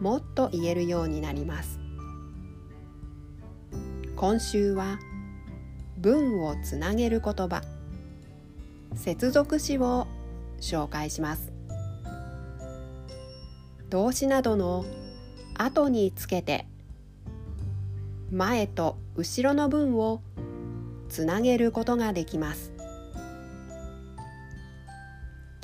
[0.00, 1.80] もっと言えるようになります。
[4.14, 4.98] 今週は
[5.96, 7.62] 文をつなげる言葉。
[8.94, 10.06] 接続詞を
[10.60, 11.52] 紹介します。
[13.90, 14.84] 動詞などの
[15.54, 16.66] 後につけて
[18.30, 20.20] 前と後ろの文を
[21.08, 22.72] つなげることができます。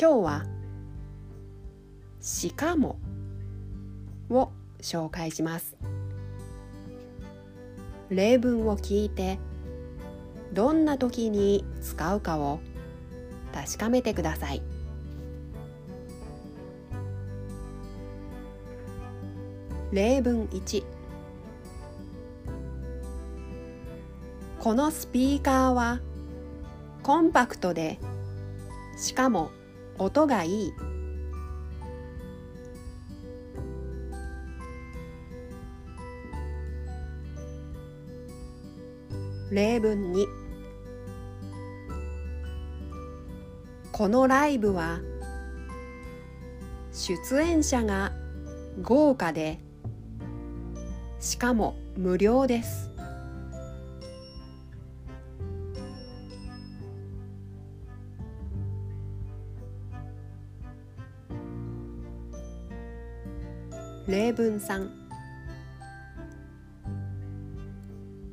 [0.00, 0.46] 今日は
[2.20, 2.98] しかも。
[4.32, 5.76] を紹介します。
[8.10, 9.38] 例文を聞いて
[10.52, 12.60] どんな時に使うかを
[13.54, 14.62] 確かめてください。
[19.92, 20.84] 例文1
[24.58, 26.00] このスピーカーは
[27.02, 27.98] コンパクトで
[28.96, 29.50] しかも
[29.98, 30.72] 音がいい。
[39.52, 40.26] 例文2
[43.92, 45.00] このライブは
[46.90, 48.12] 出演者が
[48.80, 49.58] 豪華で
[51.20, 52.90] しかも無料です。
[64.08, 65.01] 例文3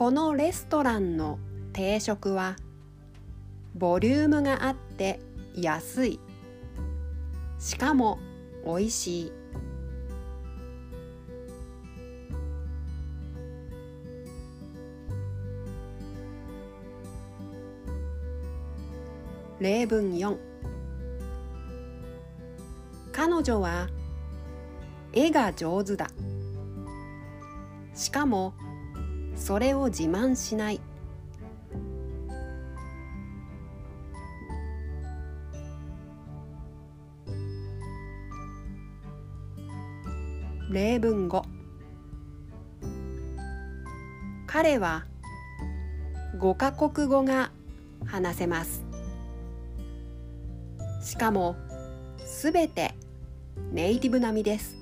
[0.00, 1.38] このレストランの
[1.74, 2.56] 定食は
[3.74, 5.20] ボリュームがあって
[5.54, 6.20] 安い。
[7.58, 8.18] しかも
[8.64, 9.32] おいしい。
[19.60, 20.38] 例文4
[23.12, 23.90] 彼女は
[25.12, 26.08] 絵が上手だ。
[27.94, 28.54] しかも
[29.40, 30.80] それを自慢しない。
[40.70, 41.42] 例文5
[44.46, 45.06] 彼は
[46.38, 47.50] 5カ国語が
[48.04, 48.84] 話せます。
[51.02, 51.56] しかも
[52.18, 52.94] すべて
[53.72, 54.79] ネイティブ並みです。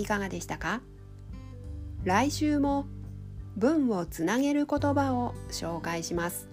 [0.00, 0.80] いかがでしたか？
[2.04, 2.86] 来週も
[3.56, 6.48] 文をつなげる言葉を紹介します。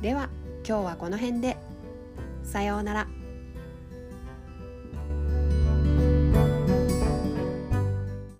[0.00, 0.30] では
[0.66, 1.56] 今日はこの辺で。
[2.42, 3.06] さようなら。